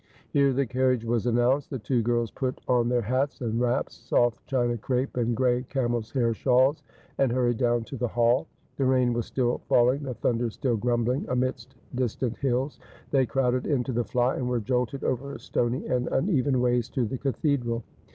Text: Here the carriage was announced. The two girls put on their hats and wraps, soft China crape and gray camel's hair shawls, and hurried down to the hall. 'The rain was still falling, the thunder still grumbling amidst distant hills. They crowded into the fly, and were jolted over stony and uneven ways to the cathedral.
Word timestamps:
Here 0.33 0.51
the 0.51 0.65
carriage 0.65 1.05
was 1.05 1.27
announced. 1.27 1.69
The 1.69 1.77
two 1.77 2.01
girls 2.01 2.31
put 2.31 2.59
on 2.67 2.89
their 2.89 3.03
hats 3.03 3.39
and 3.41 3.61
wraps, 3.61 3.93
soft 3.97 4.43
China 4.47 4.75
crape 4.75 5.15
and 5.15 5.37
gray 5.37 5.61
camel's 5.69 6.09
hair 6.09 6.33
shawls, 6.33 6.81
and 7.19 7.31
hurried 7.31 7.57
down 7.59 7.83
to 7.83 7.97
the 7.97 8.07
hall. 8.07 8.47
'The 8.77 8.85
rain 8.85 9.13
was 9.13 9.27
still 9.27 9.59
falling, 9.69 10.01
the 10.01 10.15
thunder 10.15 10.49
still 10.49 10.75
grumbling 10.75 11.27
amidst 11.29 11.75
distant 11.93 12.35
hills. 12.37 12.79
They 13.11 13.27
crowded 13.27 13.67
into 13.67 13.91
the 13.91 14.03
fly, 14.03 14.37
and 14.37 14.49
were 14.49 14.59
jolted 14.59 15.03
over 15.03 15.37
stony 15.37 15.85
and 15.85 16.07
uneven 16.07 16.59
ways 16.61 16.89
to 16.89 17.05
the 17.05 17.19
cathedral. 17.19 17.83